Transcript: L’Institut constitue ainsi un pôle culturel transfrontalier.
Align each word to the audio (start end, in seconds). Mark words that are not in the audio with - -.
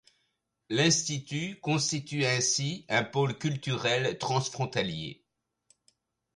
L’Institut 0.71 1.59
constitue 1.59 2.25
ainsi 2.25 2.87
un 2.89 3.03
pôle 3.03 3.37
culturel 3.37 4.17
transfrontalier. 4.17 5.23